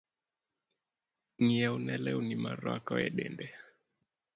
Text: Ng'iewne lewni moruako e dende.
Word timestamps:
Ng'iewne 1.43 1.93
lewni 2.05 2.35
moruako 2.43 2.93
e 3.05 3.07
dende. 3.17 3.47